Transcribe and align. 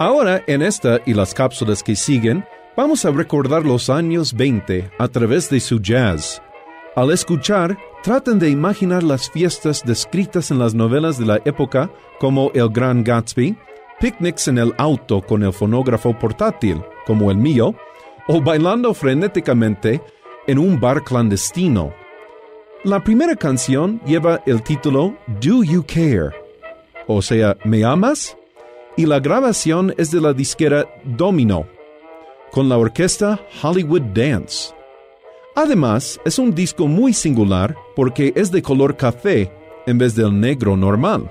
Ahora, 0.00 0.42
en 0.46 0.62
esta 0.62 0.98
y 1.04 1.12
las 1.12 1.34
cápsulas 1.34 1.82
que 1.82 1.94
siguen, 1.94 2.42
vamos 2.74 3.04
a 3.04 3.10
recordar 3.10 3.66
los 3.66 3.90
años 3.90 4.32
20 4.32 4.92
a 4.98 5.08
través 5.08 5.50
de 5.50 5.60
su 5.60 5.78
jazz. 5.78 6.40
Al 6.96 7.10
escuchar, 7.10 7.76
traten 8.02 8.38
de 8.38 8.48
imaginar 8.48 9.02
las 9.02 9.30
fiestas 9.30 9.82
descritas 9.84 10.50
en 10.50 10.58
las 10.58 10.72
novelas 10.72 11.18
de 11.18 11.26
la 11.26 11.42
época 11.44 11.90
como 12.18 12.50
El 12.54 12.70
Gran 12.70 13.04
Gatsby, 13.04 13.54
picnics 14.00 14.48
en 14.48 14.56
el 14.56 14.72
auto 14.78 15.20
con 15.20 15.42
el 15.42 15.52
fonógrafo 15.52 16.18
portátil, 16.18 16.82
como 17.04 17.30
el 17.30 17.36
mío, 17.36 17.74
o 18.26 18.40
bailando 18.40 18.94
frenéticamente 18.94 20.00
en 20.46 20.58
un 20.58 20.80
bar 20.80 21.04
clandestino. 21.04 21.92
La 22.84 23.04
primera 23.04 23.36
canción 23.36 24.00
lleva 24.06 24.42
el 24.46 24.62
título 24.62 25.14
Do 25.42 25.62
You 25.62 25.84
Care? 25.86 26.30
O 27.06 27.20
sea, 27.20 27.54
¿me 27.66 27.84
amas? 27.84 28.34
Y 29.00 29.06
la 29.06 29.18
grabación 29.18 29.94
es 29.96 30.10
de 30.10 30.20
la 30.20 30.34
disquera 30.34 30.84
Domino, 31.04 31.66
con 32.52 32.68
la 32.68 32.76
orquesta 32.76 33.40
Hollywood 33.62 34.02
Dance. 34.12 34.74
Además, 35.56 36.20
es 36.26 36.38
un 36.38 36.54
disco 36.54 36.86
muy 36.86 37.14
singular 37.14 37.74
porque 37.96 38.30
es 38.36 38.50
de 38.50 38.60
color 38.60 38.98
café 38.98 39.50
en 39.86 39.96
vez 39.96 40.14
del 40.14 40.38
negro 40.38 40.76
normal. 40.76 41.30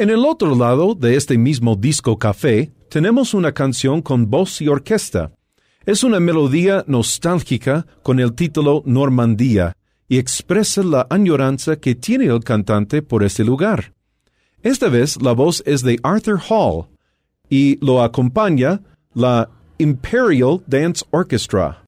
En 0.00 0.08
el 0.08 0.24
otro 0.24 0.56
lado 0.56 0.94
de 0.94 1.14
este 1.14 1.36
mismo 1.36 1.76
disco 1.76 2.18
café 2.18 2.72
tenemos 2.88 3.34
una 3.34 3.52
canción 3.52 4.00
con 4.00 4.30
voz 4.30 4.62
y 4.62 4.66
orquesta. 4.66 5.30
Es 5.84 6.02
una 6.04 6.18
melodía 6.18 6.84
nostálgica 6.86 7.86
con 8.02 8.18
el 8.18 8.32
título 8.32 8.82
Normandía 8.86 9.76
y 10.08 10.16
expresa 10.16 10.82
la 10.82 11.06
añoranza 11.10 11.76
que 11.76 11.94
tiene 11.94 12.24
el 12.24 12.42
cantante 12.42 13.02
por 13.02 13.22
este 13.22 13.44
lugar. 13.44 13.92
Esta 14.62 14.88
vez 14.88 15.20
la 15.20 15.32
voz 15.32 15.62
es 15.66 15.82
de 15.82 16.00
Arthur 16.02 16.40
Hall 16.48 16.86
y 17.50 17.76
lo 17.84 18.02
acompaña 18.02 18.80
la 19.12 19.50
Imperial 19.76 20.62
Dance 20.66 21.04
Orchestra. 21.10 21.79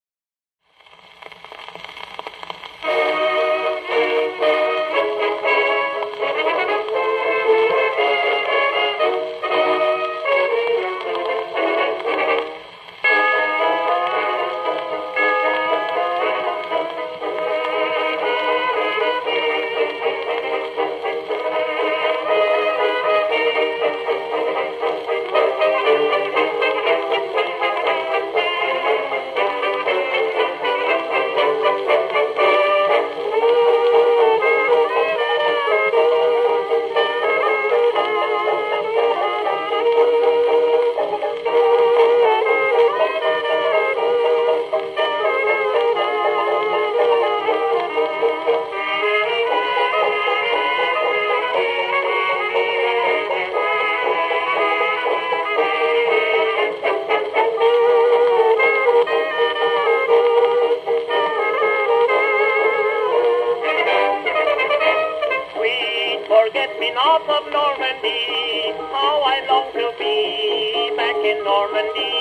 Back 70.97 71.19
in 71.25 71.39
Normandy. 71.45 72.15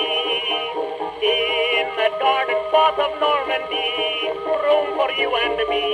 In 1.22 1.86
the 1.98 2.08
garden 2.18 2.58
spot 2.68 2.96
of 2.98 3.12
Normandy, 3.20 4.32
room 4.42 4.86
for 4.96 5.10
you 5.14 5.28
and 5.28 5.58
me, 5.70 5.86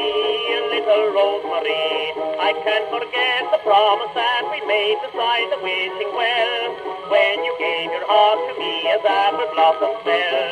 little 0.73 1.13
Rosemary. 1.13 2.15
I 2.39 2.55
can't 2.65 2.89
forget 2.89 3.43
the 3.53 3.61
promise 3.67 4.13
that 4.15 4.43
we 4.51 4.61
made 4.67 4.99
beside 5.05 5.49
the 5.53 5.61
wishing 5.61 6.13
well, 6.15 6.63
when 7.11 7.45
you 7.45 7.55
gave 7.59 7.91
your 7.91 8.07
heart 8.07 8.41
to 8.47 8.55
me 8.63 8.89
as 8.95 9.03
apple 9.05 9.49
blossom 9.53 9.95
fell. 10.07 10.49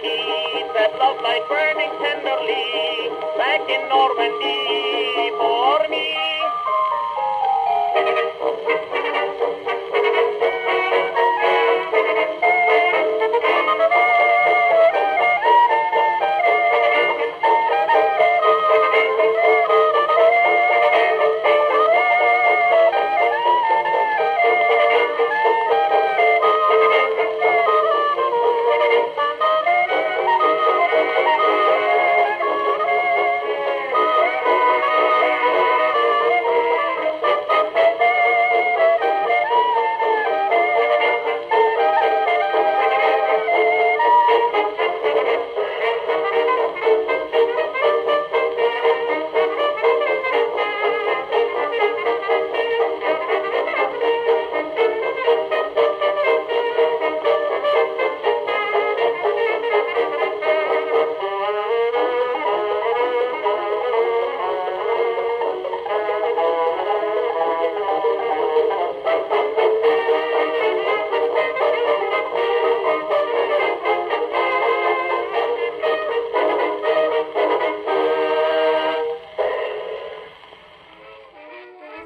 Keep 0.00 0.66
that 0.74 0.92
love 0.98 1.20
light 1.22 1.44
burning 1.48 1.92
tenderly, 2.02 3.12
back 3.38 3.62
in 3.68 3.82
Normandy 3.88 5.30
for 5.38 5.86
me. 5.92 6.06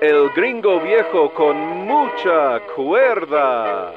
El 0.00 0.30
gringo 0.30 0.80
viejo 0.80 1.30
con 1.34 1.54
mucha 1.84 2.60
cuerda. 2.74 3.92